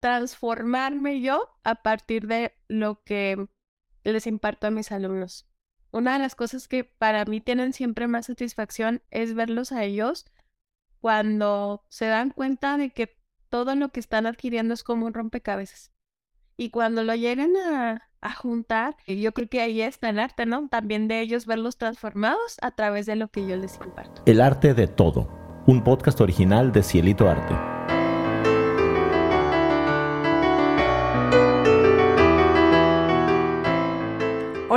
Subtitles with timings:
[0.00, 3.48] transformarme yo a partir de lo que
[4.04, 5.46] les imparto a mis alumnos.
[5.90, 10.26] Una de las cosas que para mí tienen siempre más satisfacción es verlos a ellos
[11.00, 13.16] cuando se dan cuenta de que
[13.48, 15.92] todo lo que están adquiriendo es como un rompecabezas.
[16.56, 18.02] Y cuando lo lleguen a,
[18.36, 20.68] juntar, yo creo que ahí está el arte, ¿no?
[20.68, 24.22] También de ellos verlos transformados a través de lo que yo les imparto.
[24.26, 25.28] El arte de todo,
[25.66, 27.77] un podcast original de Cielito Arte.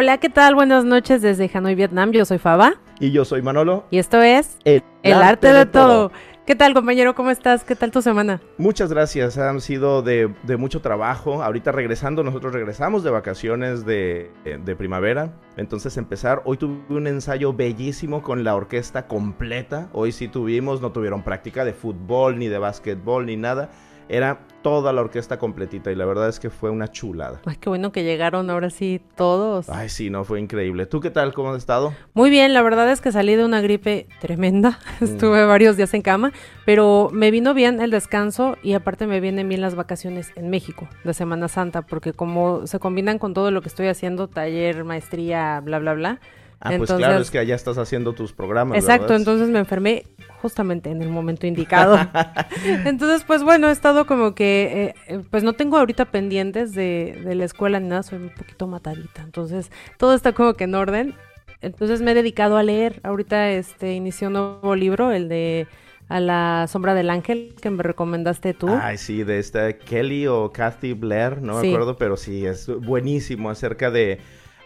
[0.02, 0.56] Hola, ¿qué tal?
[0.56, 2.12] Buenas noches desde Hanoi, Vietnam.
[2.12, 2.74] Yo soy Faba.
[3.00, 3.86] Y yo soy Manolo.
[3.92, 4.82] Y esto es El,
[5.14, 6.12] arte, de, todo.
[6.48, 7.14] ¿Qué tal, compañero?
[7.14, 7.64] ¿Cómo estás?
[7.64, 8.42] ¿Qué tal tu semana?
[8.58, 11.44] Muchas gracias, han sido de, de mucho trabajo.
[11.44, 15.36] Ahorita regresando, nosotros regresamos de vacaciones de, de primavera.
[15.56, 19.88] Entonces empezar, hoy tuve un ensayo bellísimo con la orquesta completa.
[19.94, 23.70] Hoy sí tuvimos, no tuvieron práctica de fútbol, ni de básquetbol, ni nada.
[24.12, 27.40] Era toda la orquesta completita y la verdad es que fue una chulada.
[27.46, 29.70] Ay, qué bueno que llegaron ahora sí todos.
[29.70, 30.86] Ay, sí, no, fue increíble.
[30.86, 31.34] ¿Tú qué tal?
[31.34, 31.94] ¿Cómo has estado?
[32.14, 34.80] Muy bien, la verdad es que salí de una gripe tremenda.
[35.00, 36.34] Estuve varios días en cama,
[36.66, 40.90] pero me vino bien el descanso y aparte me vienen bien las vacaciones en México
[41.06, 45.62] de Semana Santa, porque como se combinan con todo lo que estoy haciendo, taller, maestría,
[45.62, 46.20] bla, bla, bla.
[46.62, 48.78] Ah, pues claro, es que allá estás haciendo tus programas.
[48.78, 49.18] Exacto, ¿verdad?
[49.18, 50.06] entonces me enfermé
[50.42, 51.98] justamente en el momento indicado.
[52.86, 57.20] entonces, pues bueno, he estado como que, eh, eh, pues no tengo ahorita pendientes de,
[57.26, 59.24] de la escuela ni nada, soy un poquito matadita.
[59.24, 61.16] Entonces, todo está como que en orden.
[61.62, 63.00] Entonces me he dedicado a leer.
[63.04, 65.68] Ahorita este inició un nuevo libro, el de
[66.10, 68.68] A la sombra del ángel, que me recomendaste tú.
[68.70, 73.50] Ay, sí, de esta Kelly o Kathy Blair, no me acuerdo, pero sí, es buenísimo
[73.50, 74.20] acerca de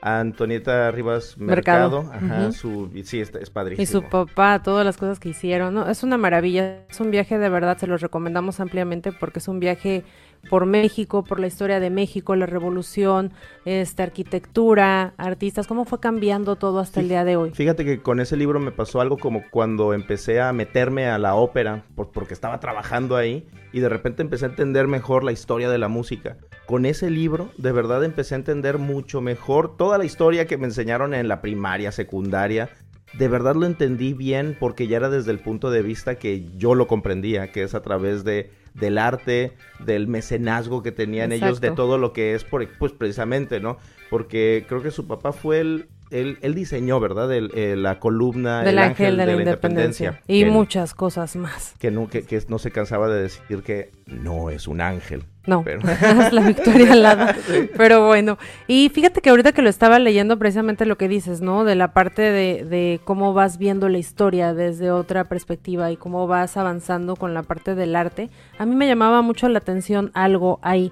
[0.06, 2.04] Antonieta Rivas Mercado.
[2.04, 2.34] Mercado.
[2.36, 3.82] Ajá, su, sí, es padrísimo.
[3.82, 5.90] Y su papá, todas las cosas que hicieron, ¿no?
[5.90, 9.60] Es una maravilla, es un viaje de verdad, se los recomendamos ampliamente porque es un
[9.60, 10.04] viaje
[10.50, 13.32] por México, por la historia de México, la revolución,
[13.66, 17.52] este, arquitectura, artistas, cómo fue cambiando todo hasta el día de hoy.
[17.52, 21.36] Fíjate que con ese libro me pasó algo como cuando empecé a meterme a la
[21.36, 25.70] ópera, por- porque estaba trabajando ahí, y de repente empecé a entender mejor la historia
[25.70, 26.38] de la música.
[26.66, 30.66] Con ese libro, de verdad empecé a entender mucho mejor toda la historia que me
[30.66, 32.70] enseñaron en la primaria, secundaria.
[33.18, 36.76] De verdad lo entendí bien porque ya era desde el punto de vista que yo
[36.76, 41.72] lo comprendía, que es a través de del arte, del mecenazgo que tenían ellos, de
[41.72, 43.78] todo lo que es, por, pues precisamente, ¿no?
[44.10, 47.34] Porque creo que su papá fue el, él, él diseñó, ¿verdad?
[47.34, 50.22] El- el- la columna, Del el ángel de la independencia.
[50.28, 51.74] Y que, muchas cosas más.
[51.80, 55.24] que no, que, que no se cansaba de decir que no es un ángel.
[55.48, 55.82] No, Pero-
[56.22, 57.36] es la victoria alada.
[57.78, 61.64] Pero bueno, y fíjate que ahorita que lo estaba leyendo precisamente lo que dices, ¿no?
[61.66, 66.26] De la parte de, de cómo vas viendo la historia desde otra perspectiva y cómo
[66.28, 68.30] vas avanzando con la parte del arte.
[68.58, 70.92] A mí me llamaba mucho la atención algo ahí.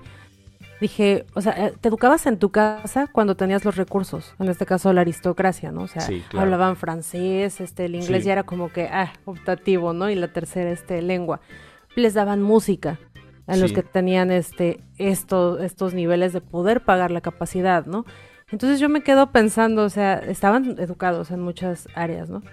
[0.81, 4.65] Dije, o sea, eh, te educabas en tu casa cuando tenías los recursos, en este
[4.65, 5.83] caso la aristocracia, ¿no?
[5.83, 6.43] O sea, Sí, claro.
[6.45, 8.27] hablaban francés, este, el inglés Sí.
[8.27, 10.09] ya era como que, ah, optativo, ¿no?
[10.09, 11.39] Y la tercera, este, lengua.
[11.95, 12.99] Les daban música
[13.47, 18.05] a los que tenían este estos estos niveles de poder pagar la capacidad, ¿no?
[18.51, 22.43] Entonces yo me quedo pensando, o sea, estaban educados en muchas áreas, ¿no?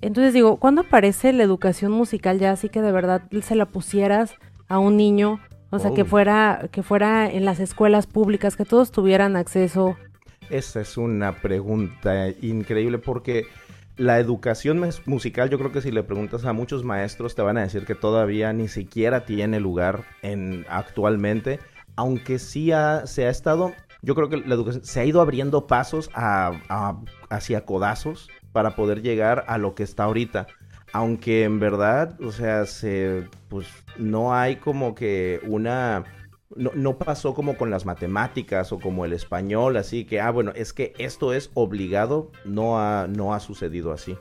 [0.00, 4.34] Entonces digo, ¿cuándo aparece la educación musical ya así que de verdad se la pusieras
[4.68, 5.40] a un niño?
[5.70, 6.06] O sea, que Oh.
[6.06, 9.96] fuera que fuera en las escuelas públicas, que todos tuvieran acceso.
[10.50, 13.46] Esa es una pregunta increíble porque
[13.96, 17.62] la educación musical, yo creo que si le preguntas a muchos maestros te van a
[17.62, 21.60] decir que todavía ni siquiera tiene lugar en actualmente,
[21.96, 22.70] aunque sí
[23.04, 23.72] se ha estado,
[24.02, 26.98] yo creo que la educación se ha ido abriendo pasos a- a-
[27.30, 30.46] hacia codazos para poder llegar a lo que está ahorita.
[30.92, 33.66] Aunque en verdad, o sea, se, pues
[33.98, 36.04] no hay como que una
[36.56, 40.52] no, no pasó como con las matemáticas o como el español, así que, ah, bueno,
[40.54, 44.16] es que esto es obligado, no ha, no ha sucedido así.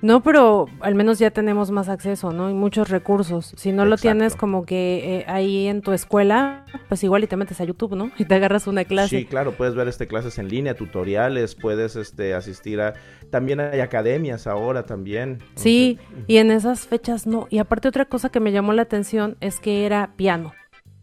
[0.00, 2.50] No, pero al menos ya tenemos más acceso, ¿no?
[2.50, 3.52] Y muchos recursos.
[3.56, 7.36] Si no lo tienes como que eh, ahí en tu escuela, pues igual y te
[7.36, 8.10] metes a YouTube, ¿no?
[8.18, 9.18] Y te agarras una clase.
[9.18, 12.94] Sí, claro, puedes ver este clases en línea, tutoriales, puedes este asistir a
[13.30, 15.38] también hay academias ahora también.
[15.54, 17.46] Sí, Entonces, y en esas fechas no.
[17.50, 20.52] Y aparte otra cosa que me llamó la atención es que era piano.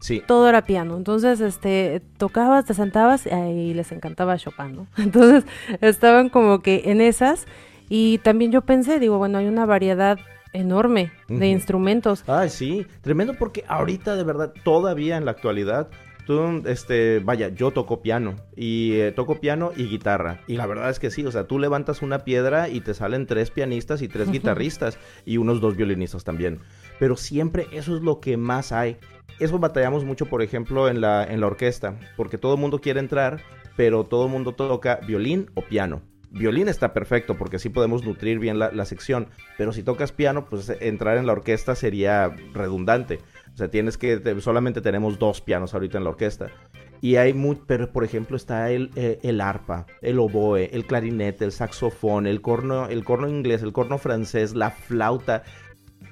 [0.06, 0.96] Sí, Todo era piano.
[0.96, 4.86] Entonces, este, tocabas, te sentabas y les encantaba Chopin, ¿no?
[4.98, 5.44] Entonces,
[5.80, 7.46] estaban como que en esas.
[7.88, 10.20] Y también yo pensé, digo, bueno, hay una variedad
[10.52, 11.44] enorme de Ujú.
[11.44, 12.22] instrumentos.
[12.28, 15.88] Ay, sí, tremendo porque ahorita de verdad, todavía en la actualidad,
[16.24, 20.40] tú, este, vaya, yo toco piano y eh, toco piano y guitarra.
[20.46, 23.26] Y la verdad es que sí, o sea, tú levantas una piedra y te salen
[23.26, 26.60] tres pianistas y tres guitarristas y unos dos violinistas también.
[26.98, 28.98] Pero siempre eso es lo que más hay.
[29.38, 33.00] Eso batallamos mucho, por ejemplo, en la, en la orquesta, porque todo el mundo quiere
[33.00, 33.40] entrar,
[33.76, 38.38] pero todo el mundo toca violín o piano violín está perfecto porque así podemos nutrir
[38.38, 43.20] bien la, sección, pero si tocas piano, pues entrar en la orquesta sería redundante.
[43.52, 46.48] O sea, tienes que, solamente tenemos dos pianos ahorita en la orquesta.
[47.00, 51.44] Y hay muy, pero por ejemplo está el, eh, el arpa, el oboe, el clarinete,
[51.44, 55.42] el saxofón, el corno, el corno inglés, el corno francés, la flauta,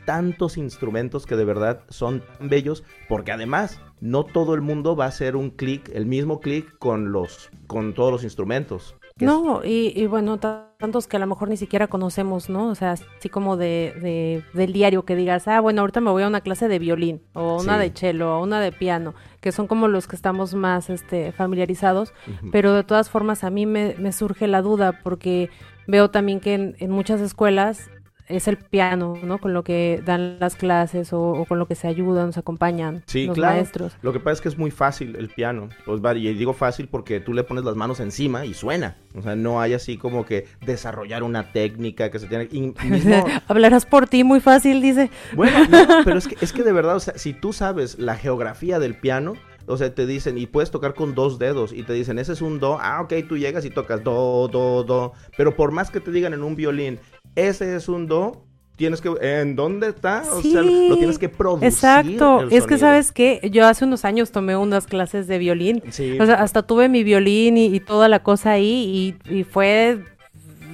[0.05, 5.09] tantos instrumentos que de verdad son bellos, porque además no todo el mundo va a
[5.09, 8.97] hacer un clic, el mismo clic con los, con todos los instrumentos.
[9.21, 12.67] No, y, bueno, tantos que a lo mejor ni siquiera conocemos, ¿no?
[12.67, 16.27] O sea, así como de, del diario que digas, ah, bueno, ahorita me voy a
[16.27, 19.87] una clase de violín, o una de cello, o una de piano, que son como
[19.87, 22.13] los que estamos más este, familiarizados,
[22.51, 25.49] pero de todas formas a mí me, me, surge la duda, porque
[25.87, 27.89] veo también que en, en muchas escuelas
[28.29, 29.39] es el piano, ¿no?
[29.39, 33.27] Con lo que dan las clases o, con lo que se ayudan, se acompañan sí,
[33.27, 33.57] los claro.
[33.57, 33.97] maestros.
[34.03, 35.69] Lo que pasa es que es muy fácil el piano.
[35.85, 38.97] Pues, y digo fácil porque tú le pones las manos encima y suena.
[39.15, 42.49] O sea, no hay así como que desarrollar una técnica que se tiene...
[43.49, 45.11] Hablarás por ti muy fácil, dice.
[45.35, 48.17] Bueno, no, pero es que, es que de verdad, o sea, si tú sabes la
[48.17, 49.35] geografía del piano,
[49.67, 52.43] o sea, te dicen, y puedes tocar con dos dedos, y te dicen, ese es
[52.43, 56.01] un do, ah, ok, tú llegas y tocas do, do, do, pero por más que
[56.01, 56.99] te digan en un violín,
[57.35, 58.45] ese es un do,
[58.77, 62.49] tienes que en dónde está o sea lo tienes que producir exacto.
[62.51, 65.83] es que sabes que yo hace unos años tomé unas clases de violín.
[65.91, 66.19] Sí.
[66.19, 69.99] o sea hasta tuve mi violín y, toda la cosa ahí y, fue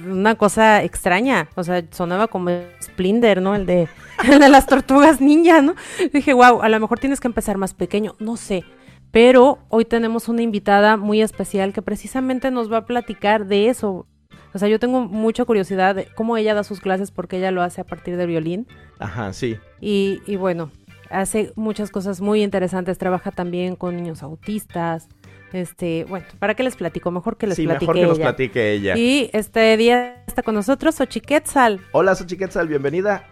[0.09, 1.49] una cosa extraña.
[1.55, 2.49] O sea sonaba como
[2.81, 3.87] Splinter no el de
[4.27, 5.75] el de las tortugas ninja no
[6.11, 8.63] dije wow a lo mejor tienes que empezar más pequeño no sé
[9.11, 14.07] pero hoy tenemos una invitada muy especial que precisamente nos va a platicar de eso,
[14.53, 17.61] o sea, yo tengo mucha curiosidad de cómo ella da sus clases porque ella lo
[17.61, 18.67] hace a partir del violín.
[18.99, 19.57] Ajá, sí.
[19.79, 20.71] Y, y bueno,
[21.09, 22.97] hace muchas cosas muy interesantes.
[22.97, 25.07] Trabaja también con niños autistas.
[25.53, 27.11] Este, bueno, ¿para qué les platico?
[27.11, 28.97] Mejor que les sí, platique mejor que nos platique ella.
[28.97, 31.79] Y este día está con nosotros Xochiquetzal.
[31.93, 33.27] Hola Xochiquetzal, bienvenida.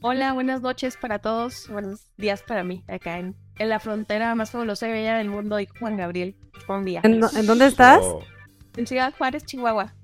[0.00, 1.68] Hola, buenas noches para todos.
[1.70, 5.58] Buenos días para mí, acá en, en la frontera más fabulosa y bella del mundo,
[5.60, 6.36] y Juan Gabriel.
[6.66, 7.00] Buen día.
[7.04, 8.04] ¿En, dónde estás?
[8.76, 9.94] En Ciudad Juárez, Chihuahua.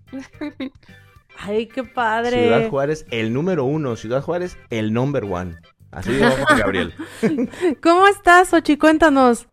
[1.38, 2.42] Ay, qué padre.
[2.42, 3.96] Ciudad Juárez, el número uno.
[3.96, 5.56] Ciudad Juárez, el number one.
[5.90, 6.94] Así dijo Gabriel.
[7.82, 8.76] ¿Cómo estás, Ochi?
[8.76, 9.46] Cuéntanos.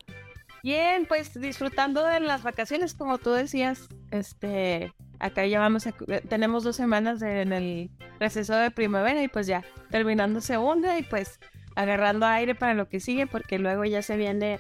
[0.63, 5.87] Bien, pues disfrutando de las vacaciones, como tú decías, este, acá llevamos,
[6.27, 11.39] tenemos dos semanas en el receso de primavera y pues ya terminando segunda y pues
[11.81, 14.59] agarrando aire para lo que sigue, porque luego ya se viene,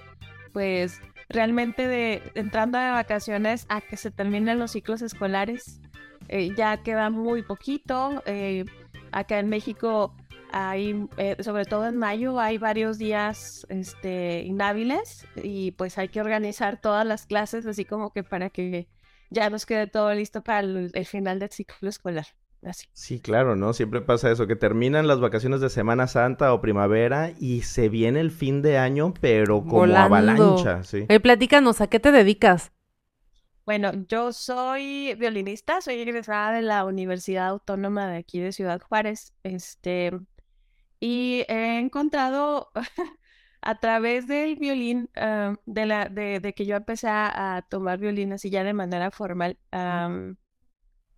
[0.53, 5.79] pues, realmente de entrando a vacaciones a que se terminen los ciclos escolares
[6.29, 8.23] eh, ya queda muy poquito.
[8.25, 8.65] Eh,
[9.11, 10.15] acá en México
[10.51, 16.21] hay, eh, sobre todo en mayo, hay varios días este, inhábiles y pues hay que
[16.21, 18.87] organizar todas las clases así como que para que
[19.31, 22.27] ya nos quede todo listo para el, final del ciclo escolar.
[22.61, 22.87] Así.
[22.91, 23.73] Sí, claro, ¿no?
[23.73, 28.19] Siempre pasa eso, que terminan las vacaciones de Semana Santa o primavera y se viene
[28.19, 31.05] el fin de año, pero como avalancha, sí.
[31.21, 32.71] platícanos, ¿a qué te dedicas?
[33.69, 39.31] Bueno, yo soy violinista, soy egresada de la Universidad Autónoma de aquí de Ciudad Juárez,
[39.43, 40.11] este,
[40.99, 42.71] y he encontrado
[43.61, 48.49] a través del violín, ah, de, la, de, que yo empecé a, tomar violín así
[48.49, 49.59] ya de manera formal,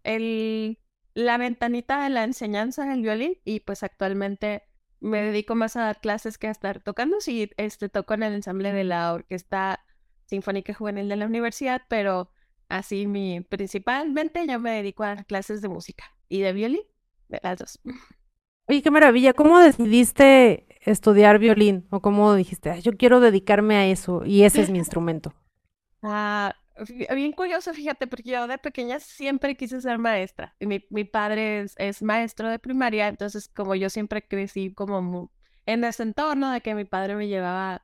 [0.03, 0.77] el,
[1.13, 4.63] la ventanita de la enseñanza del violín y pues actualmente
[4.99, 7.19] me dedico más a dar clases que a estar tocando.
[7.19, 9.83] Sí, este, toco en el ensamble de la Orquesta
[10.25, 12.31] Sinfónica Juvenil de la universidad, pero
[12.71, 16.83] Así mi, principalmente yo me dedico a clases de música y de violín,
[17.27, 17.81] de las dos.
[18.69, 19.33] Oye, qué maravilla.
[19.33, 21.85] ¿Cómo decidiste estudiar violín?
[21.89, 25.33] ¿O cómo dijiste, yo quiero dedicarme a eso y ese es mi instrumento?
[26.03, 26.55] Ah,
[27.15, 30.55] bien curioso, fíjate, porque yo de pequeña siempre quise ser maestra.
[30.59, 35.31] Mi, mi padre es, maestro de primaria, entonces como yo siempre crecí como
[35.65, 37.83] en ese entorno de que mi padre me llevaba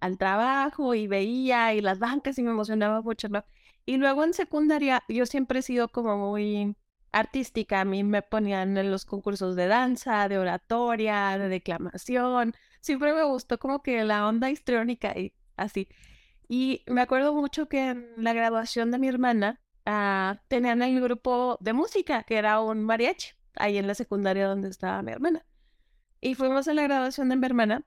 [0.00, 3.44] al trabajo y veía y las bancas y me emocionaba mucho, ¿no?
[3.86, 6.76] Y luego en secundaria yo siempre he sido como muy
[7.12, 7.80] artística.
[7.80, 12.54] A mí me ponían en los concursos de danza, de oratoria, de declamación.
[12.80, 15.88] Siempre me gustó como que la onda histriónica y así.
[16.48, 21.58] Y me acuerdo mucho que en la graduación de mi hermana ah, tenían el grupo
[21.60, 25.44] de música, que era un mariachi, ahí en la secundaria donde estaba mi hermana.
[26.20, 27.84] Y fuimos a la graduación de mi hermana.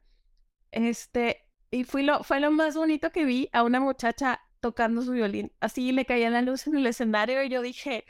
[0.72, 5.12] Este, y fui lo, fue lo más bonito que vi a una muchacha tocando su
[5.12, 5.51] violín.
[5.60, 8.06] Así le caía la luz en el escenario y yo dije,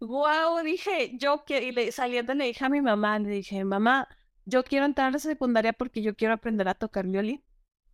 [0.00, 4.08] wow, dije, yo quiero, y le, saliendo le dije a mi mamá, le dije, mamá,
[4.44, 7.42] yo quiero entrar a la secundaria porque yo quiero aprender a tocar violín.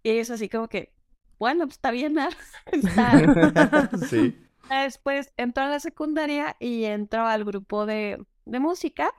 [0.02, 0.94] Y es así como que,
[1.38, 2.28] bueno, pues está bien, ¿no?
[4.08, 4.36] sí.
[4.68, 9.14] Después entró a la secundaria y entró al grupo de, de música.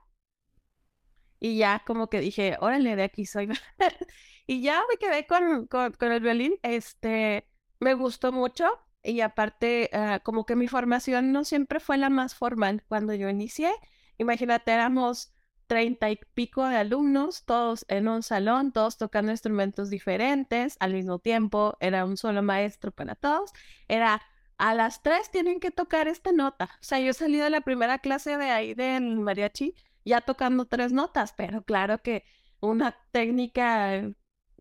[1.39, 3.49] Y ya como que dije, órale, de aquí soy.
[4.47, 6.55] y ya me quedé con, con, con, el violín.
[6.63, 7.47] Este,
[7.79, 8.65] me gustó mucho.
[9.01, 13.29] Y aparte, uh, como que mi formación no siempre fue la más formal cuando yo
[13.29, 13.71] inicié.
[14.17, 15.33] Imagínate, éramos
[15.69, 21.19] treinta y pico de alumnos, todos en un salón, todos tocando instrumentos diferentes al mismo
[21.19, 23.51] tiempo, era un solo maestro para todos,
[23.87, 24.19] era
[24.57, 26.65] a las tres tienen que tocar esta nota.
[26.65, 30.91] O sea, yo salí de la primera clase de ahí del mariachi ya tocando tres
[30.91, 32.23] notas, pero claro que
[32.61, 34.11] una técnica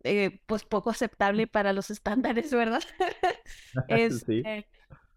[0.03, 2.83] eh, pues poco aceptable para los estándares, ¿verdad?
[3.87, 4.43] es, sí.
[4.45, 4.67] Eh,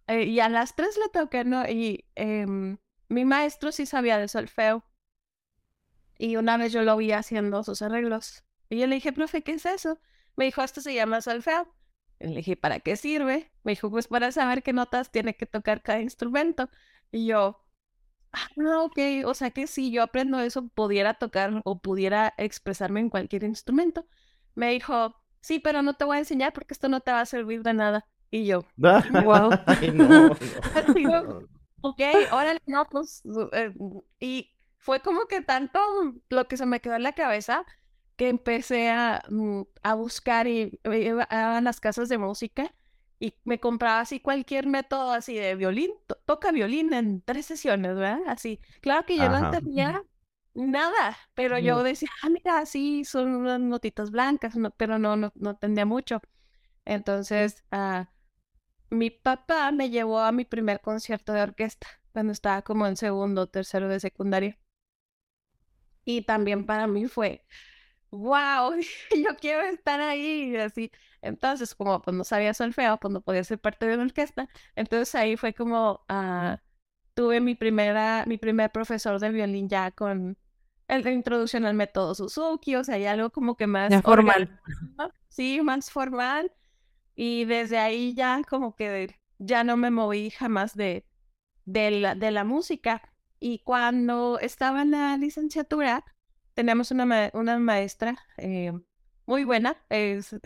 [0.07, 1.69] eh, y a las tres le toqué, ¿no?
[1.69, 2.79] Y em,
[3.11, 4.87] mi maestro sí sabía de solfeo
[6.23, 8.45] y una vez yo lo vi haciendo sus arreglos.
[8.71, 9.99] Y yo le dije, profe, ¿qué es eso?
[10.37, 11.67] Me dijo, esto se llama solfeo.
[12.21, 13.51] Y le dije, ¿para qué sirve?
[13.65, 16.71] Me dijo, pues para saber qué notas tiene que tocar cada instrumento.
[17.11, 17.61] Y yo,
[18.31, 18.47] ah,
[18.85, 23.43] ok, o sea que si yo aprendo eso, pudiera tocar o pudiera expresarme en cualquier
[23.43, 24.07] instrumento.
[24.55, 27.27] Me dijo, sí, pero no te voy a enseñar porque esto no te va a
[27.27, 28.07] servir de nada.
[28.31, 29.51] Y yo, wow.
[31.81, 32.01] ok,
[32.31, 33.25] órale, no, pues,
[33.55, 33.75] eh,
[34.21, 34.52] y
[34.83, 35.79] fue como que tanto
[36.29, 37.65] lo que se me quedó en la cabeza
[38.17, 42.75] que empecé a, mm, a buscar y iba a las casas de música
[43.21, 45.93] y me compraba así cualquier método así de violín,
[46.27, 48.19] toca violín en tres sesiones, ¿verdad?
[48.27, 50.03] Así, claro que yo no entendía
[50.55, 55.51] nada, pero yo decía, ah, mira, sí, son unas notitas blancas, pero no, no, no
[55.51, 56.21] entendía mucho.
[56.85, 58.05] Entonces, uh,
[58.91, 63.43] mi papá me llevó a mi primer concierto de orquesta cuando estaba como en segundo
[63.43, 64.59] o tercero de secundaria.
[66.05, 67.45] Y también para mí fue,
[68.11, 68.75] wow,
[69.11, 70.91] yo quiero estar ahí, así.
[71.21, 74.49] Entonces, como pues no sabía solfeo, pues no podía ser parte de una orquesta.
[74.75, 76.57] Entonces ahí fue como, uh,
[77.15, 80.37] tuve mi primera, mi primer profesor de violín ya con
[80.89, 84.61] el de introducción al método Suzuki, o sea, ya algo como que más formal.
[85.29, 86.53] Sí, más formal.
[87.15, 91.07] Y desde ahí ya como que ya no me moví jamás de,
[91.65, 93.12] de, la, de la música.
[93.45, 96.05] Y cuando estaba en la licenciatura,
[96.55, 98.73] teníamos una, una maestra eh,
[99.27, 100.37] muy buena, es,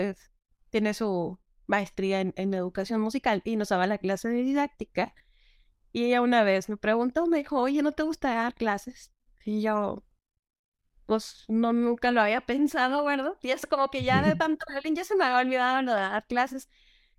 [0.71, 5.15] tiene su maestría en, educación musical y nos daba la clase de didáctica.
[5.93, 9.13] Y ella una vez me preguntó, me dijo, oye, ¿no te gusta dar clases?
[9.45, 10.03] Y yo,
[11.05, 13.35] pues no, nunca lo había pensado, ¿verdad?
[13.43, 16.27] Y es como que ya de tanto ya se me había olvidado lo de dar
[16.27, 16.71] clases.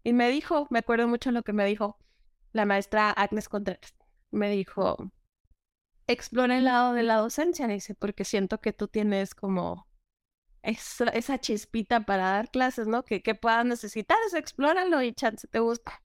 [0.03, 1.99] Y me dijo, me acuerdo mucho lo que me dijo
[2.51, 3.93] la maestra Agnes Contreras.
[4.31, 5.11] Me dijo,
[6.07, 9.87] explora el lado de la docencia, dice, porque siento que tú tienes como
[10.63, 13.03] esa, esa chispita para dar clases, ¿no?
[13.05, 16.01] Que, que puedas necesitar, eso, explóralo y chance te gusta.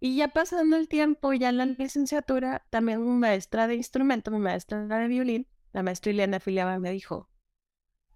[0.00, 4.38] Y ya pasando el tiempo, ya en la licenciatura, también mi maestra de instrumento, mi
[4.38, 7.30] maestra de violín, la maestra Ileana Filiaba me dijo,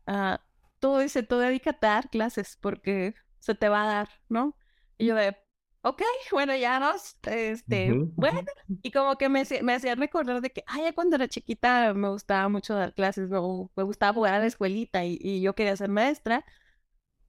[0.07, 0.43] ah,
[0.79, 4.57] tú dice, tú dedícate a dar clases porque se te va a dar, ¿no?
[4.99, 5.37] Y yo de,
[5.83, 8.43] ok, bueno, ya nos, este, bueno,
[8.83, 12.49] y como que me, me hacía recordar de que, ay, cuando era chiquita me gustaba
[12.49, 13.39] mucho dar clases, me,
[13.77, 16.45] me gustaba jugar a la escuelita y, yo quería ser maestra.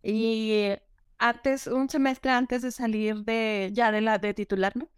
[0.04, 0.68] Y
[1.20, 4.90] antes, un semestre antes de salir de, ya de la, de titularme,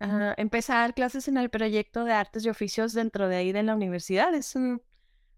[0.00, 3.52] uh, empecé a dar clases en el proyecto de artes y oficios dentro de ahí
[3.52, 4.34] de la universidad.
[4.34, 4.82] Es un,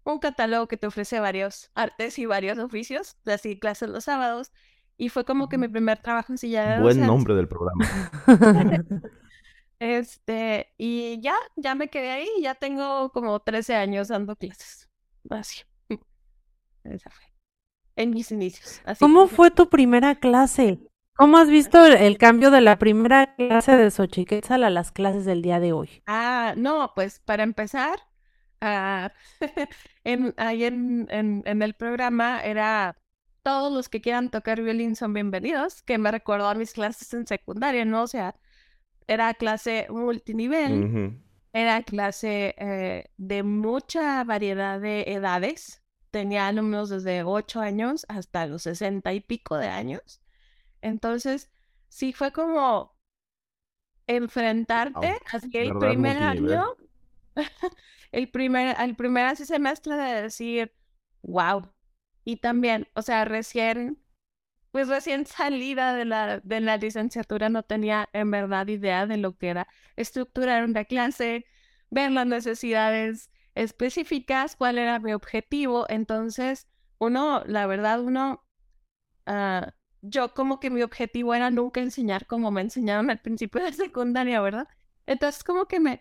[0.05, 4.51] un catálogo que te ofrece varios artes y varios oficios, así clases los sábados.
[5.01, 6.81] Y fue como que mi primer trabajo así ya.
[6.81, 7.85] Buen nombre del programa.
[9.79, 14.89] este, y ya, ya me quedé ahí, ya tengo como 13 años dando clases.
[15.29, 15.61] Así.
[16.83, 17.23] Esa fue.
[17.95, 18.81] En mis inicios.
[18.99, 20.79] ¿Cómo fue tu primera clase?
[21.15, 25.41] ¿Cómo has visto el, cambio de la primera clase de Xochiquetzal a las clases del
[25.41, 26.03] día de hoy?
[26.07, 27.99] Ah, no, pues para empezar,
[28.61, 29.07] uh,
[30.03, 32.97] en, ahí en, en, en el programa era
[33.43, 37.27] todos los que quieran tocar violín son bienvenidos, que me recordó a mis clases en
[37.27, 38.03] secundaria, ¿no?
[38.03, 38.35] O sea,
[39.07, 41.21] era clase multinivel,
[41.53, 45.81] era clase eh, de mucha variedad de edades,
[46.11, 50.21] tenía alumnos desde 8 años hasta los 60 y pico de años.
[50.81, 51.51] Entonces,
[51.87, 52.95] sí fue como
[54.07, 56.75] enfrentarte, así que el primer año,
[58.11, 60.73] el primer, el primer semestre de decir,
[61.21, 61.61] wow,
[62.25, 63.99] y también, o sea, recién
[64.71, 69.37] pues recién salida de la, de la licenciatura no tenía en verdad idea de lo
[69.37, 71.45] que era estructurar una clase,
[71.89, 75.85] ver las necesidades específicas, cuál era mi objetivo.
[75.89, 76.67] Entonces,
[76.99, 78.45] uno, la verdad, uno,
[79.27, 79.67] uh,
[80.01, 84.41] yo como que mi objetivo era nunca enseñar como me enseñaron al principio de secundaria,
[84.41, 84.67] ¿verdad?
[85.07, 85.99] Entonces, como que me,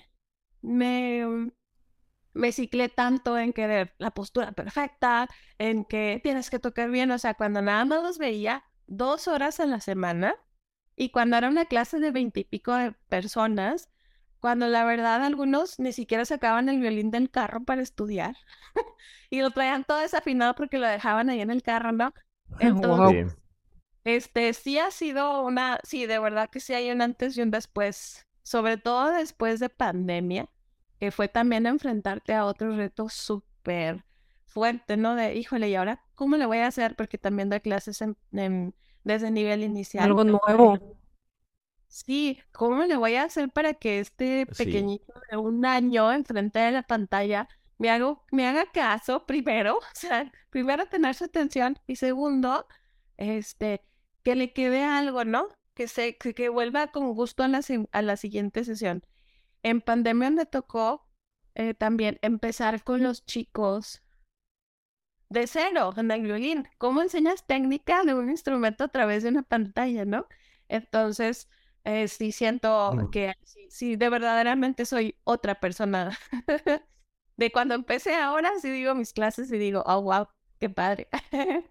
[0.63, 1.51] me,
[2.39, 5.29] me ciclé tanto en querer la postura perfecta,
[5.59, 9.59] en que tienes que tocar bien, o sea, cuando nada más los veía dos horas
[9.59, 10.37] a la semana
[10.95, 13.91] y cuando era una clase de veintipico de personas,
[14.39, 18.37] cuando la verdad algunos ni siquiera sacaban el violín del carro para estudiar
[19.31, 22.15] y lo traían todo desafinado porque lo dejaban ahí en el carro, ¿no?
[22.61, 23.37] Entonces,
[24.05, 27.51] este sí ha sido una, sí, de verdad que sí hay un antes y un
[27.51, 30.49] después, sobre todo después de pandemia,
[30.99, 34.05] que fue también enfrentarte a otro reto súper
[34.47, 35.15] fuerte, ¿no?
[35.15, 36.97] De, híjole, ¿y ahora cómo le voy a hacer?
[36.97, 38.75] Porque también doy clases en,
[39.05, 40.05] desde nivel inicial.
[40.05, 40.99] Algo nuevo.
[41.87, 46.73] Sí, ¿cómo le voy a hacer para que este pequeñito de un año enfrente de
[46.73, 49.79] la pantalla me, hago, me haga caso primero?
[49.95, 52.67] O sea, primero tener su atención y segundo,
[53.17, 53.83] este,
[54.23, 55.49] que le quede algo, ¿no?
[55.75, 57.61] Que, se, que, vuelva con gusto a la,
[57.93, 59.05] a la siguiente sesión.
[59.63, 61.07] En pandemia me tocó
[61.55, 64.03] eh, también empezar con los chicos
[65.29, 66.69] de cero en el violín.
[66.79, 70.27] ¿Cómo enseñas técnica de un instrumento a través de una pantalla, no?
[70.69, 71.49] Entonces,
[71.85, 73.35] eh, sí siento que
[73.69, 76.17] sí, de verdaderamente soy otra persona.
[77.37, 81.09] de cuando empecé ahora, sí digo mis clases y digo, oh, wow, qué padre.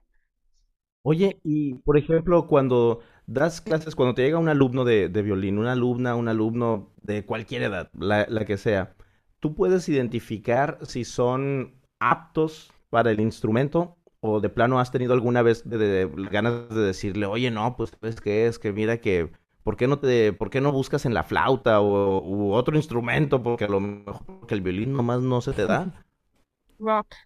[1.04, 5.74] Oye, y por ejemplo, cuando das clases, cuando te llega un alumno de, violín, una
[5.74, 8.96] alumna, un alumno de cualquier edad, la, la, que sea,
[9.40, 13.98] ¿tú puedes identificar si son aptos para el instrumento?
[14.22, 18.20] ¿O de plano has tenido alguna vez de, ganas de decirle, oye, no, pues, ¿sabes
[18.22, 18.58] qué es?
[18.58, 19.32] Que mira que,
[19.62, 23.44] ¿por qué no te, por qué no buscas en la flauta o u otro instrumento?
[23.44, 26.04] Porque a lo mejor que el violín nomás no se te da.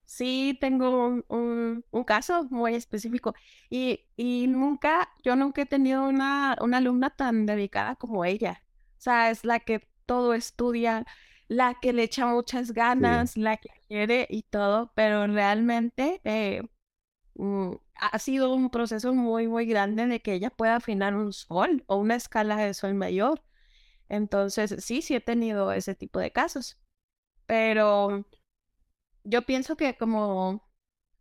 [0.05, 3.33] Sí, tengo un, un, caso muy específico
[3.69, 8.63] y, y, nunca, yo nunca he tenido una, una alumna tan dedicada como ella.
[8.97, 11.05] O sea, es la que todo estudia,
[11.47, 16.63] la que le echa muchas ganas, la que quiere y todo, pero realmente eh,
[17.35, 21.83] mm, ha sido un proceso muy, muy grande de que ella pueda afinar un sol
[21.87, 23.43] o una escala de sol mayor.
[24.09, 26.77] Entonces, sí, sí he tenido ese tipo de casos,
[27.45, 28.25] pero
[29.23, 30.67] yo pienso que como,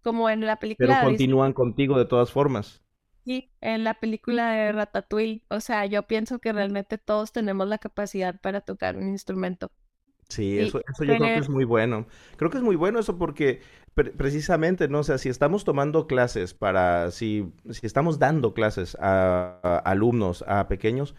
[0.03, 1.01] como en la película...
[1.01, 2.83] Pero continúan contigo de todas formas.
[3.25, 7.79] Sí, en la película de Ratatouille, o sea, yo pienso que realmente todos tenemos la
[7.79, 9.71] capacidad para tocar un instrumento.
[10.29, 12.07] Sí, eso, eso yo creo que es muy bueno.
[12.37, 13.61] Creo que es muy bueno eso porque
[13.95, 15.01] precisamente, ¿no?
[15.01, 20.69] O sea, si estamos tomando clases para, si, si estamos dando clases a, alumnos, a
[20.69, 21.15] pequeños,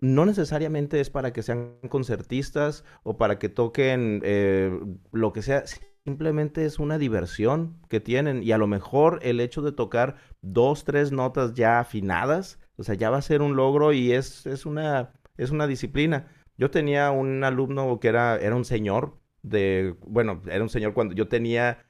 [0.00, 4.76] no necesariamente es para que sean concertistas o para que toquen eh,
[5.12, 5.64] lo que sea,
[6.08, 10.84] simplemente es una diversión que tienen y a lo mejor el hecho de tocar dos,
[10.84, 14.64] tres notas ya afinadas, o sea, ya va a ser un logro y es, es,
[14.64, 16.28] una, es una disciplina.
[16.56, 21.14] Yo tenía un alumno que era, era un señor de, bueno, era un señor cuando
[21.14, 21.84] yo tenía,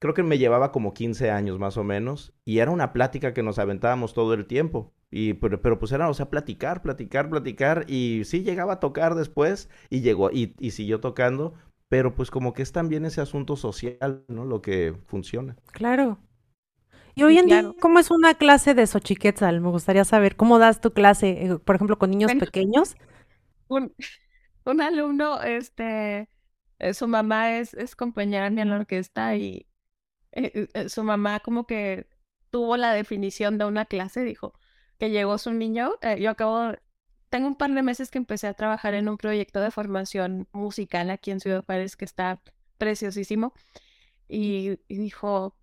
[0.00, 3.44] creo que me llevaba como 15 años más o menos, y era una plática que
[3.44, 4.92] nos aventábamos todo el tiempo.
[5.12, 9.14] Y, pero, pero pues era, o sea, platicar, platicar, platicar, y sí llegaba a tocar
[9.14, 11.54] después, y llegó, y, y siguió tocando,
[11.92, 14.46] pero pues como que es también ese asunto social, ¿no?
[14.46, 15.58] Lo que funciona.
[15.72, 16.18] Claro.
[17.14, 19.60] Y hoy en día, ¿cómo es una clase de Xochiquetzal?
[19.60, 22.96] Me gustaría saber, ¿cómo das tu clase, eh, por ejemplo, con niños pequeños?
[23.68, 23.94] un,
[24.64, 26.30] un alumno, este,
[26.78, 29.66] eh, su mamá es, es compañera en la orquesta y
[30.32, 32.06] eh, eh, su mamá como que
[32.48, 34.54] tuvo la definición de una clase, dijo
[34.98, 36.72] que llegó su niño, yo acabo,
[37.32, 41.08] tengo un par de meses que empecé a trabajar en un proyecto de formación musical
[41.08, 42.42] aquí en Ciudad Juárez que está
[42.76, 43.54] preciosísimo
[44.28, 45.56] y, y dijo,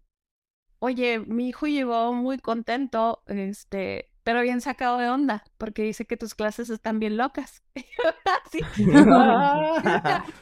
[0.79, 6.17] oye, mi hijo llegó muy contento, este, pero bien sacado de onda, porque dice que
[6.17, 7.61] tus clases están bien locas.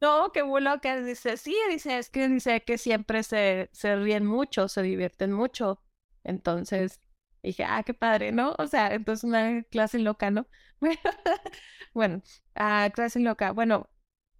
[0.00, 1.04] no, que muy locas.
[1.04, 5.82] Dice, sí, dice, es que dice que siempre se, se ríen mucho, se divierten mucho.
[6.22, 7.00] Entonces,
[7.42, 8.54] dije, ah, qué padre, ¿no?
[8.58, 10.46] O sea, entonces una clase loca, ¿no?
[11.94, 12.22] bueno,
[12.54, 13.52] ah, clase loca.
[13.52, 13.88] Bueno,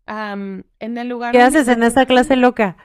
[0.06, 1.32] en el lugar...
[1.32, 2.76] ¿Qué haces en esa clase loca?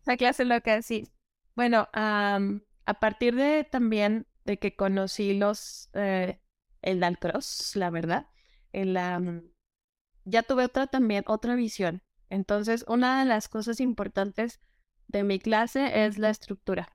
[0.00, 1.08] Esa clase loca, sí.
[1.56, 6.40] Bueno, a partir de también de que conocí los, eh,
[6.80, 8.28] el Dalcross, la verdad,
[8.72, 9.42] en la, mm,
[10.24, 12.02] ya tuve otra también, otra visión.
[12.30, 14.60] Entonces, una de las cosas importantes
[15.06, 16.94] de mi clase es la estructura.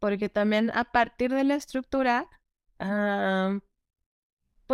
[0.00, 2.28] porque también a partir de la estructura,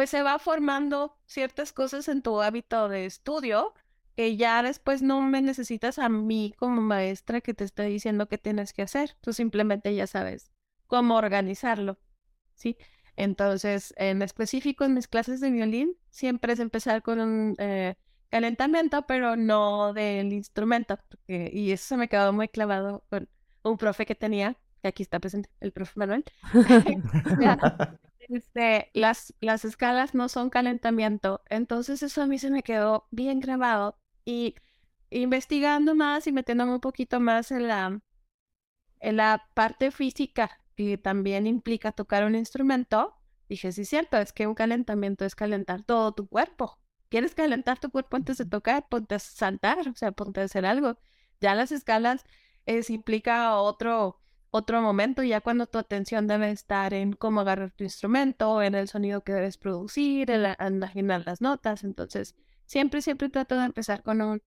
[0.00, 3.74] pues se va formando ciertas cosas en tu hábito de estudio
[4.16, 8.38] que ya después no me necesitas a mí como maestra que te esté diciendo qué
[8.38, 9.18] tienes que hacer.
[9.20, 10.50] Tú simplemente ya sabes
[10.86, 11.98] cómo organizarlo,
[12.54, 12.78] ¿sí?
[13.14, 17.96] Entonces, en específico en mis clases de violín, siempre es empezar con un eh,
[18.30, 20.98] calentamiento, pero no del instrumento.
[21.26, 23.28] y eso se me quedó muy clavado con
[23.64, 26.24] un profe que tenía, que aquí está presente, el profe Manuel.
[28.30, 31.42] Este, las, las escalas no son calentamiento.
[31.48, 33.98] Entonces eso a mí se me quedó bien grabado.
[34.24, 34.54] Y
[35.10, 38.00] investigando más y metiéndome un poquito más en la,
[39.00, 43.14] en la parte física, que también implica tocar un instrumento,
[43.48, 46.78] dije, sí, cierto, es que un calentamiento es calentar todo tu cuerpo.
[47.08, 48.86] ¿Quieres calentar tu cuerpo antes de tocar?
[48.88, 50.98] Ponte a saltar, o sea, ponte a hacer algo.
[51.40, 52.24] Ya las escalas
[52.66, 57.84] es, implica otro, otro momento, ya cuando tu atención debe estar en cómo agarrar tu
[57.84, 61.84] instrumento, en el sonido que debes producir, en, imaginar las notas.
[61.84, 62.34] Entonces,
[62.66, 64.42] siempre, siempre trato de empezar con un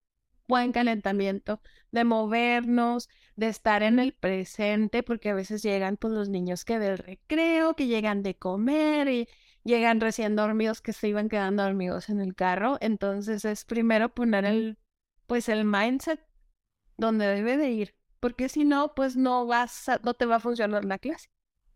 [0.47, 1.61] buen calentamiento,
[1.91, 6.79] de movernos, de estar en el presente, porque a veces llegan pues los niños que
[6.79, 9.29] del recreo, que llegan de comer y
[9.63, 12.77] llegan recién dormidos, que se iban quedando dormidos en el carro.
[12.81, 14.77] Entonces es primero poner el,
[15.27, 16.19] pues el mindset
[16.97, 20.85] donde debe de ir porque si no, pues no vas no te va a funcionar
[20.85, 21.27] la clase.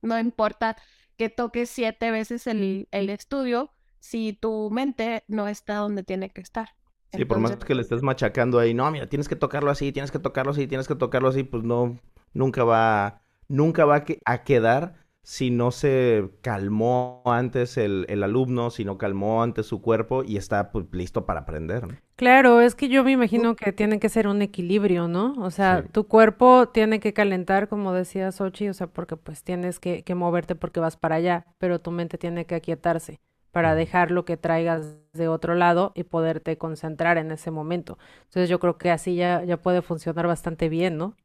[0.02, 0.78] No importa
[1.18, 6.40] que toques siete veces el, el estudio si tu mente no está donde tiene que
[6.40, 6.70] estar.
[7.12, 10.10] Sí, por más que le estés machacando ahí, no, mira, tienes que tocarlo así, tienes
[10.10, 12.00] que tocarlo así, tienes que tocarlo así, pues no,
[12.32, 18.86] nunca va, nunca va a quedar si no se calmó antes el, el, alumno, si
[18.86, 22.02] no calmó antes su cuerpo y está pues, listo para aprender.
[22.16, 25.34] Claro, es que yo me imagino que tiene que ser un equilibrio, ¿no?
[25.40, 29.82] O sea, tu cuerpo tiene que calentar, como decía Sochi, o sea, porque pues tienes
[29.82, 33.20] que, que, moverte porque vas para allá, pero tu mente tiene que aquietarse
[33.52, 37.98] para dejar lo que traigas de otro lado y poderte concentrar en ese momento.
[38.26, 41.16] Entonces yo creo que así ya, ya puede funcionar bastante bien, ¿no?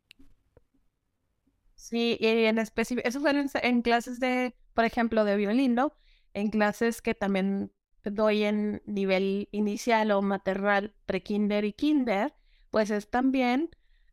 [1.82, 5.92] Sí, y en específico, eso fue en, clases de, por ejemplo, de violín, ¿no?
[6.32, 7.72] En clases que también
[8.04, 12.34] doy en nivel inicial o maternal, pre-kinder y kinder,
[12.70, 13.70] pues es también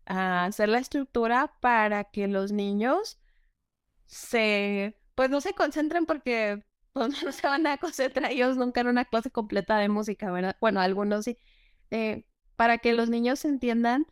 [0.08, 3.19] ah, hacer la estructura para que los niños
[4.08, 8.88] se, pues no se concentren porque pues, no se van a concentrar ellos nunca en
[8.88, 10.58] una clase completa de música, ¿verdad?
[10.60, 11.38] Bueno, algunos sí.
[11.91, 14.08] Eh, para que los niños entiendan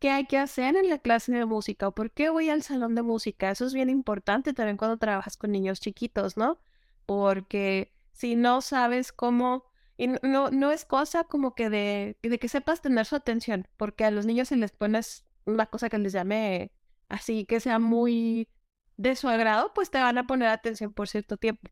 [0.00, 2.94] qué hay que hacer en la clase de música o por qué voy al salón
[2.96, 3.50] de música.
[3.50, 6.60] Eso es bien importante también cuando trabajas con niños chiquitos, ¿no?
[7.06, 9.64] Porque si no sabes cómo,
[9.96, 14.04] y no, no es cosa como que de, de que sepas tener su atención, porque
[14.04, 16.72] a los niños se les pones una cosa que les llame
[17.08, 18.48] así, que sea muy
[18.96, 21.70] de su agrado, pues te van a poner atención por cierto tiempo.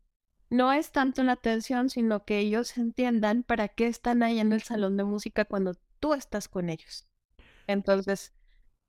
[0.49, 4.63] No es tanto la atención, sino que ellos entiendan para qué están ahí en el
[4.63, 7.08] salón de música cuando tú estás con ellos.
[7.69, 8.33] Entonces,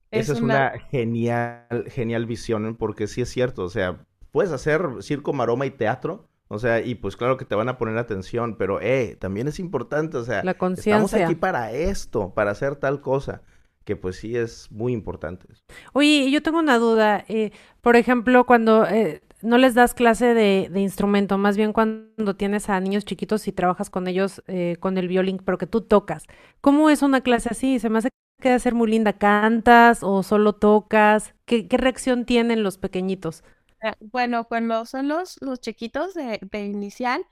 [0.09, 0.71] esa es una...
[0.89, 6.27] genial, genial visión, porque sí es cierto, o sea, puedes hacer circo, maroma y teatro,
[6.47, 9.59] o sea, y pues claro que te van a poner atención, pero eh, también es
[9.59, 13.43] importante, o sea, estamos aquí para esto, para hacer tal cosa,
[13.85, 15.45] que pues sí es muy importante.
[15.93, 20.69] Oye, yo tengo una duda, eh, por ejemplo, cuando eh, no les das clase de,
[20.71, 24.97] de, instrumento, más bien cuando tienes a niños chiquitos y trabajas con ellos eh, con
[24.97, 26.25] el violín, pero que tú tocas,
[26.61, 27.79] ¿cómo es una clase así?
[27.79, 28.09] Se me hace
[28.41, 29.13] que debe ser muy linda.
[29.17, 31.35] ¿Cantas o solo tocas?
[31.45, 33.43] ¿Qué, qué reacción tienen los pequeñitos?
[33.83, 37.25] Eh, bueno, cuando son los, los chiquitos de, de inicial,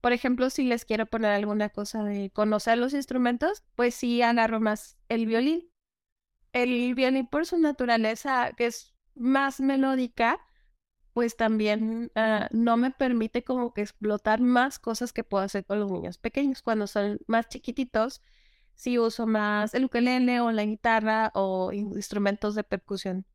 [0.00, 4.60] por ejemplo, si les quiero poner alguna cosa de conocer los instrumentos, pues sí agarro
[4.60, 5.68] más el violín.
[6.52, 10.40] El violín por su naturaleza, que es más melódica,
[11.14, 15.80] pues también ah, no me permite como que explotar más cosas que puedo hacer con
[15.80, 16.62] los niños pequeños.
[16.62, 18.22] Cuando son más chiquititos,
[18.78, 23.26] si uso más el ukelele o la guitarra o instrumentos de percusión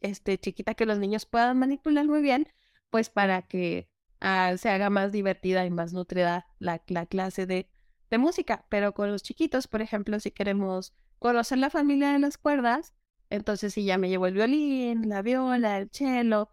[0.00, 2.46] este, chiquita que los niños puedan manipular muy bien,
[2.88, 7.68] pues para que ah, se haga más divertida y más nutrida la, la clase de,
[8.10, 8.64] de música.
[8.68, 12.94] Pero con los chiquitos, por ejemplo, si queremos conocer la familia de las cuerdas,
[13.28, 16.48] entonces si ya me llevo el violín, la viola, el cello,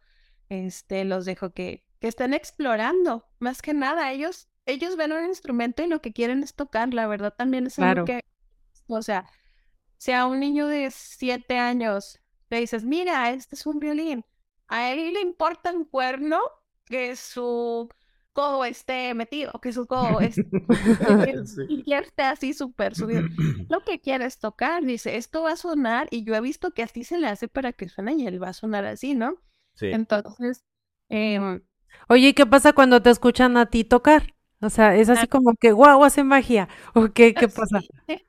[0.50, 3.30] este, los dejo que, que estén explorando.
[3.38, 7.06] Más que nada, ellos, ellos ven un instrumento y lo que quieren es tocar, la
[7.06, 8.24] verdad también es algo que
[8.96, 9.26] o sea,
[9.98, 14.26] si a un niño de siete años le dices, mira, este es un violín,
[14.68, 16.40] a él le importa un cuerno
[16.86, 17.90] que su
[18.34, 20.48] codo esté metido, que su codo esté,
[21.68, 23.22] y esté así súper subido.
[23.70, 27.04] Lo que quieres tocar, dice, esto va a sonar y yo he visto que así
[27.04, 29.36] se le hace para que suene y él va a sonar así, ¿no?
[29.76, 29.88] Sí.
[29.88, 30.64] Entonces,
[31.10, 31.62] eh,
[32.08, 34.36] Oye, ¿y qué pasa cuando te escuchan a ti tocar?
[34.62, 36.68] O sea, es así como que, guau, hace magia.
[36.94, 37.80] ¿O qué, qué pasa?
[38.08, 38.22] Sí,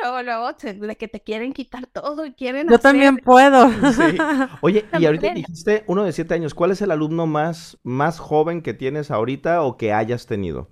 [0.00, 3.70] luego, luego, de que te quieren quitar todo y quieren Yo también puedo.
[3.92, 4.16] Sí.
[4.62, 6.54] Oye, y ahorita dijiste uno de siete años.
[6.54, 10.70] ¿Cuál es el alumno más, más joven que tienes ahorita o que hayas tenido?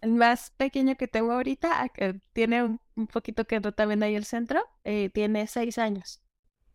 [0.00, 4.14] El más pequeño que tengo ahorita, que tiene un, un poquito que entró también ahí
[4.14, 6.20] el centro, eh, tiene seis años.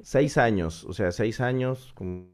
[0.01, 1.93] Seis años, o sea, seis años.
[1.93, 2.33] Como...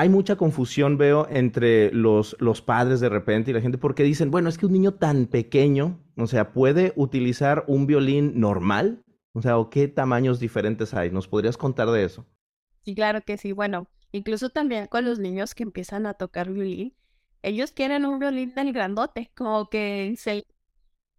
[0.00, 4.30] Hay mucha confusión, veo, entre los, los padres de repente y la gente, porque dicen,
[4.30, 9.02] bueno, es que un niño tan pequeño, o sea, puede utilizar un violín normal.
[9.32, 11.10] O sea, ¿o qué tamaños diferentes hay?
[11.10, 12.24] ¿Nos podrías contar de eso?
[12.84, 13.50] Sí, claro que sí.
[13.50, 16.94] Bueno, incluso también con los niños que empiezan a tocar violín,
[17.42, 20.46] ellos quieren un violín del grandote, como que se,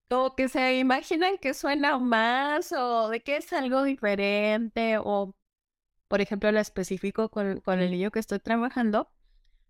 [0.10, 5.36] como que se imaginan que suena más o de que es algo diferente o,
[6.10, 9.10] por ejemplo, lo específico con, con el niño que estoy trabajando,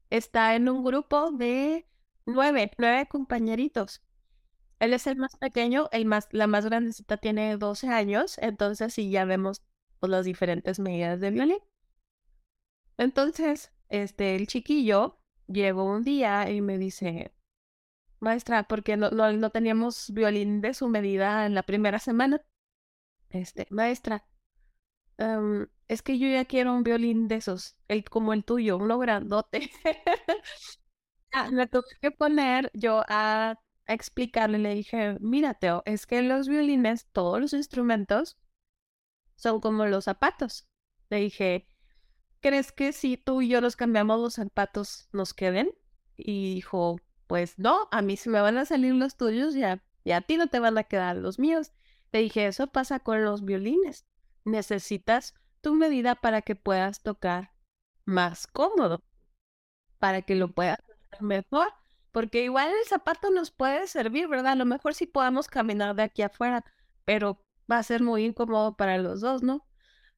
[0.09, 1.87] está en un grupo de
[2.25, 4.01] nueve, nueve compañeritos.
[4.79, 9.11] Él es el más pequeño, el más, la más grandecita tiene 12 años, entonces sí
[9.11, 9.61] ya vemos
[9.99, 11.59] pues, las diferentes medidas de violín.
[12.97, 17.33] Entonces, este, el chiquillo llegó un día y me dice,
[18.19, 22.41] maestra, porque no, no, no teníamos violín de su medida en la primera semana.
[23.29, 24.25] Este, maestra,
[25.17, 28.99] em, es que yo ya quiero un violín de esos, el, como el tuyo, uno
[28.99, 29.71] grandote.
[31.33, 36.47] ah, me tuve que poner yo a, explicarle, le dije, mira, Teo, es que los
[36.47, 38.37] violines, todos los instrumentos,
[39.35, 40.67] son como los zapatos.
[41.09, 41.67] Le dije,
[42.39, 45.71] ¿crees que si tú y yo los cambiamos los zapatos nos queden?
[46.17, 50.17] Y dijo, pues no, a mí si me van a salir los tuyos, ya, ya
[50.17, 51.71] a ti no te van a quedar los míos.
[52.11, 54.05] Le dije, eso pasa con los violines.
[54.45, 57.51] Necesitas tu medida para que puedas tocar
[58.05, 59.03] más cómodo,
[59.99, 61.67] para que lo puedas hacer mejor.
[62.11, 64.53] Porque igual el zapato nos puede servir, ¿verdad?
[64.53, 66.65] A lo mejor sí podamos caminar de aquí afuera,
[67.05, 69.65] pero va a ser muy incómodo para los dos, ¿no?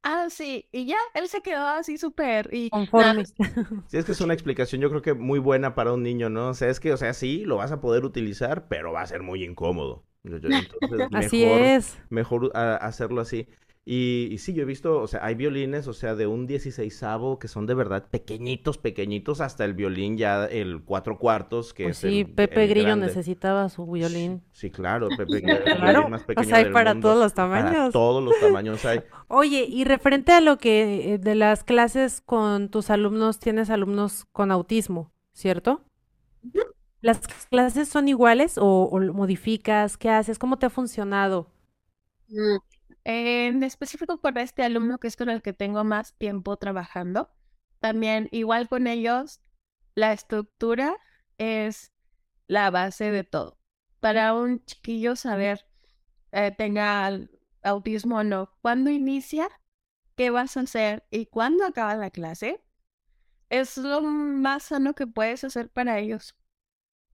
[0.04, 3.24] Ah, sí, y ya, él se quedó así súper y Conforme.
[3.88, 6.50] Sí, es que es una explicación yo creo que muy buena para un niño, ¿no?
[6.50, 9.08] O sea, es que, o sea, sí, lo vas a poder utilizar, pero va a
[9.08, 10.06] ser muy incómodo.
[10.24, 11.98] Entonces, Así mejor, es.
[12.10, 13.48] mejor ah, hacerlo así.
[13.86, 17.40] Y, y sí, yo he visto, o sea, hay violines, o sea, de un dieciséisavo
[17.40, 21.98] que son de verdad pequeñitos, pequeñitos, hasta el violín ya el cuatro cuartos, que Pues
[22.04, 22.96] es sí, el, Pepe el Grillo grande.
[22.96, 24.44] necesitaba su violín.
[24.54, 27.02] Sí, claro, Pepe Grillo, el Claro, más o pequeño sea, hay del para mundo.
[27.02, 27.92] todos los Para tamaños.
[27.92, 29.04] todos los tamaños hay.
[29.28, 34.26] Oye, y referente a lo que eh, de las clases con tus alumnos, tienes alumnos
[34.32, 35.86] con autismo, ¿cierto?
[37.02, 39.98] ¿Las clases son iguales o, modificas?
[39.98, 40.40] ¿Qué haces?
[40.40, 41.48] ¿Cómo te ha funcionado?
[42.30, 42.58] Mm,
[43.04, 47.32] En específico con este alumno que es con el que tengo más tiempo trabajando,
[47.80, 49.42] también igual con ellos,
[49.96, 50.98] la estructura
[51.38, 51.92] es
[52.48, 53.58] la base de todo.
[54.00, 55.66] Para un chiquillo saber,
[56.32, 57.10] eh, tenga
[57.64, 59.50] autismo o no, cuándo inicia,
[60.16, 62.64] qué vas a hacer y cuándo acaba la clase,
[63.50, 66.36] es lo más sano que puedes hacer para ellos,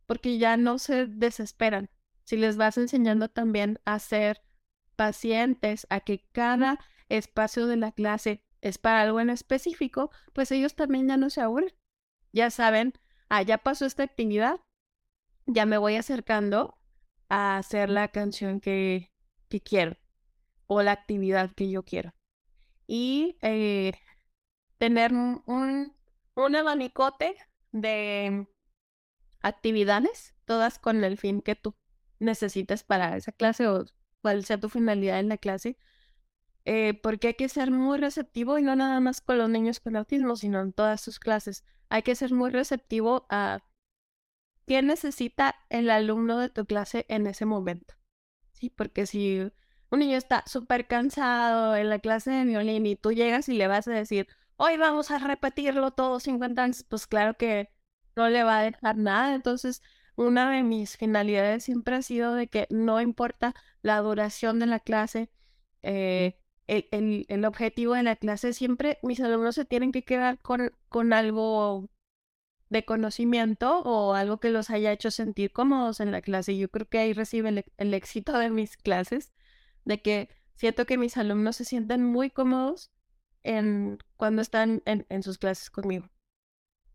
[0.06, 1.89] porque ya no se desesperan.
[2.23, 4.41] Si les vas enseñando también a ser
[4.97, 10.75] pacientes a que cada espacio de la clase es para algo en específico, pues ellos
[10.75, 11.73] también ya no se aburren.
[12.33, 12.93] Ya saben,
[13.29, 14.60] ah, ya pasó esta actividad,
[15.45, 16.77] ya me voy acercando
[17.29, 19.13] a hacer la canción que,
[19.47, 19.95] que quiero
[20.65, 22.13] o la actividad que yo quiero.
[22.88, 23.93] Y eh,
[24.77, 25.95] tener un, un,
[26.36, 27.36] un abanicote
[27.71, 28.47] de
[29.41, 31.75] actividades, todas con el fin que tú
[32.19, 33.86] necesites para esa clase o
[34.28, 35.78] cuál sea tu finalidad en la clase,
[36.66, 39.96] eh, porque hay que ser muy receptivo y no nada más con los niños con
[39.96, 41.63] autismo, sino en todas sus clases.
[41.88, 43.63] Hay que ser muy receptivo a
[44.66, 47.94] qué necesita el alumno de tu clase en ese momento.
[48.52, 49.50] Sí, porque si
[49.92, 53.68] un niño está súper cansado en la clase de violín y tú llegas y le
[53.68, 57.70] vas a decir, hoy vamos a repetirlo todo 50 veces, pues claro que
[58.18, 59.36] no le va a dejar nada.
[59.36, 59.82] Entonces,
[60.17, 64.80] una de mis finalidades siempre ha sido de que no importa la duración de la
[64.82, 65.30] clase,
[65.84, 70.39] eh, el, el- el objetivo de la clase, siempre mis alumnos se tienen que quedar
[70.41, 71.89] con, con algo
[72.69, 76.53] de conocimiento o algo que los haya hecho sentir cómodos en la clase.
[76.53, 79.34] Y Yo creo que ahí recibe el, el éxito de mis clases,
[79.86, 82.91] de que siento que mis alumnos se sienten muy cómodos
[83.43, 86.10] en, cuando están en, en sus clases conmigo.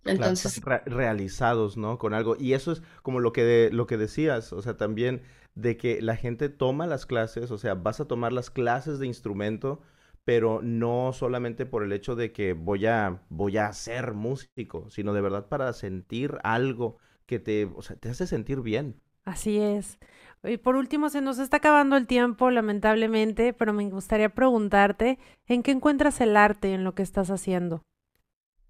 [0.05, 1.99] Entonces, realizados, ¿no?
[1.99, 2.37] Con algo.
[2.39, 5.23] Y eso es como lo que, lo que decías, o sea, también
[5.55, 9.07] de que la gente toma las clases, o sea, vas a tomar las clases de
[9.07, 9.81] instrumento,
[10.25, 15.13] pero no solamente por el hecho de que voy a, voy a ser músico, sino
[15.13, 19.01] de verdad para sentir algo que te, o sea, te hace sentir bien.
[19.25, 19.99] Así es.
[20.43, 25.63] Y por último, se nos está acabando el tiempo, lamentablemente, pero me gustaría preguntarte, ¿en
[25.63, 27.83] qué encuentras el arte en lo que estás haciendo?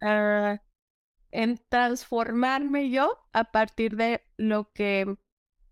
[0.02, 0.60] Ah,
[1.32, 5.16] en transformarme yo a partir de lo que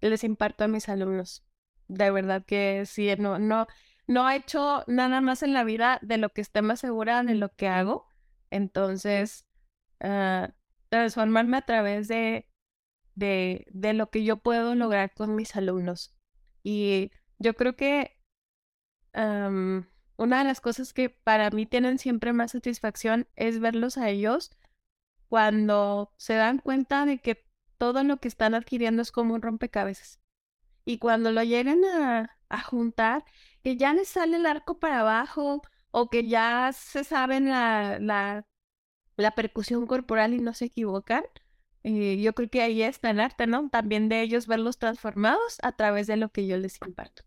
[0.01, 1.47] les imparto a mis alumnos.
[1.87, 3.67] De verdad que sí, no, no,
[4.07, 7.35] no he hecho nada más en la vida de lo que esté más segura de
[7.35, 8.09] lo que hago.
[8.51, 9.47] Entonces,
[10.01, 10.53] ah,
[10.89, 12.49] transformarme a través de,
[13.15, 16.17] de, de lo que yo puedo lograr con mis alumnos.
[16.63, 18.17] Y yo creo que
[19.13, 24.53] una de las cosas que para mí tienen siempre más satisfacción es verlos a ellos
[25.31, 27.47] cuando se dan cuenta de que
[27.79, 30.21] todo lo que están adquiriendo es como un rompecabezas.
[30.85, 33.25] Y cuando lo lleguen a, juntar,
[33.63, 35.63] que ya les sale el arco para abajo
[35.93, 38.45] o que ya se saben la, la,
[39.17, 41.23] la percusión corporal y no se equivocan,
[41.85, 43.71] eh, yo creo que ahí está el arte, ¿no?
[43.71, 47.23] También de ellos verlos transformados a través de lo que yo les imparto.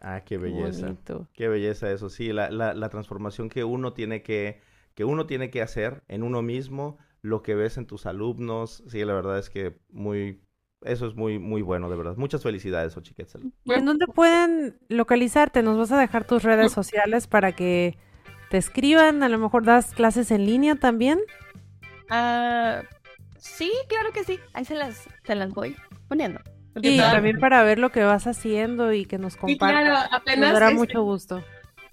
[0.00, 0.96] Ah, qué belleza.
[1.34, 4.62] Qué belleza eso, sí, la, la, la transformación que uno tiene que
[4.94, 8.82] que uno tiene que hacer en uno mismo, lo que ves en tus alumnos.
[8.88, 10.42] Sí, la verdad es que muy,
[10.82, 12.16] eso es muy, muy bueno, de verdad.
[12.16, 13.52] Muchas felicidades, Ochiquetzel.
[13.66, 15.62] ¿En dónde pueden localizarte?
[15.62, 17.96] ¿Nos vas a dejar tus redes sociales para que
[18.50, 19.22] te escriban?
[19.22, 21.20] A lo mejor das clases en línea también.
[22.10, 22.82] Ah,
[23.38, 24.38] sí, claro que sí.
[24.52, 25.76] Ahí se las, se las voy
[26.08, 26.40] poniendo.
[26.76, 29.82] Y también para ver lo que vas haciendo y que nos compartas.
[29.82, 30.52] claro, apenas.
[30.52, 31.44] Nos dará mucho gusto.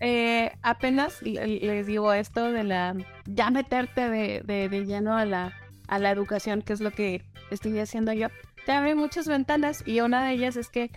[0.02, 5.54] Eh, apenas les digo esto de la ya meterte de, de, lleno a la,
[5.88, 8.30] a la educación, que es lo que estoy haciendo yo,
[8.66, 10.92] te abre muchas ventanas y una de ellas es que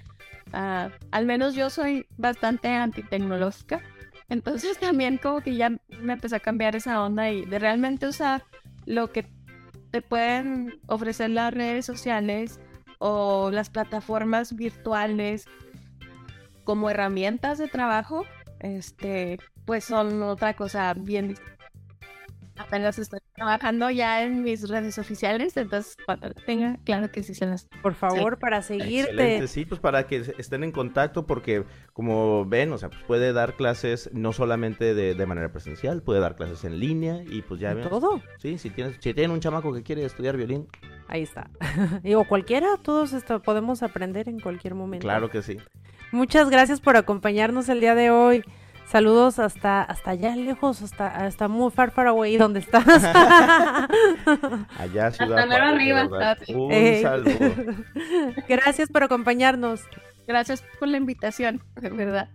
[0.52, 3.80] ah, al menos yo soy bastante antitecnológica.
[4.28, 8.44] Entonces también como que ya me empezó a cambiar esa onda y de realmente usar
[8.86, 9.26] lo que
[9.90, 12.60] te pueden ofrecer las redes sociales
[12.98, 15.46] o las plataformas virtuales
[16.64, 18.24] como herramientas de trabajo
[18.62, 21.36] este, pues son otra cosa bien
[22.56, 27.46] apenas estoy trabajando ya en mis redes oficiales, entonces cuando tenga, claro que sí se
[27.46, 27.68] las...
[27.82, 29.46] Por favor, para seguirte.
[29.48, 33.54] sí, pues para que estén en contacto, porque como ven, o sea, pues puede dar
[33.56, 37.88] clases no solamente de, manera presencial, puede dar clases en línea y pues ya ven.
[37.88, 38.20] Todo.
[38.38, 40.68] Sí, si tienes, si tienen un chamaco que quiere estudiar violín.
[41.08, 41.50] Ahí está.
[42.16, 45.04] o cualquiera, todos esto podemos aprender en cualquier momento.
[45.04, 45.58] Claro que sí.
[46.12, 48.44] Muchas gracias por acompañarnos el día de hoy.
[48.86, 52.86] Saludos hasta, hasta allá lejos, hasta, hasta muy far, far away, donde estás.
[54.78, 55.38] allá, ciudad.
[55.38, 56.06] Hasta arriba.
[56.48, 57.32] Un eh, saludo.
[58.48, 59.80] Gracias por acompañarnos.
[60.26, 62.28] Gracias por la invitación, de verdad.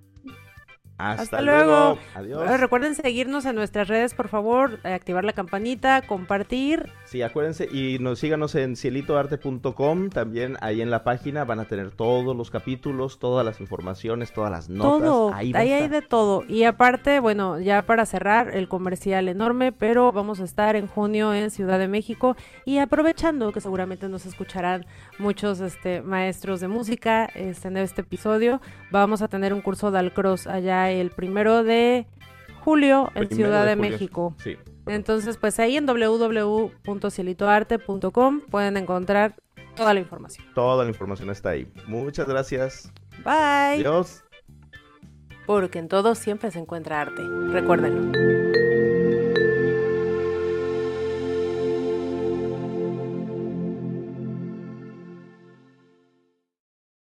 [0.97, 1.99] Hasta, luego.
[2.15, 2.59] Adiós.
[2.59, 6.91] Recuerden seguirnos en nuestras redes, por favor, eh, activar la campanita, compartir.
[7.05, 11.91] Sí, acuérdense y nos síganos en cielitoarte.com, también ahí en la página van a tener
[11.91, 15.07] todos los capítulos, todas las informaciones, todas las notas.
[15.07, 16.43] Todo, ahí, hay de todo.
[16.47, 21.33] Y aparte, bueno, ya para cerrar el comercial enorme, pero vamos a estar en junio
[21.33, 24.85] en Ciudad de México y aprovechando que seguramente nos escucharán
[25.19, 29.99] muchos este, maestros de música este, en este episodio, vamos a tener un curso de
[29.99, 32.07] Alcross allá el primero de
[32.61, 34.35] julio en Ciudad de, México.
[34.85, 39.35] Entonces, pues ahí en www.cielitoarte.com pueden encontrar
[39.75, 40.47] toda la información.
[40.53, 41.71] Toda la información está ahí.
[41.87, 42.91] Muchas gracias.
[43.23, 43.81] Bye.
[43.81, 44.23] Adiós.
[45.45, 47.21] Porque en todo siempre se encuentra arte.
[47.51, 48.11] Recuérdenlo.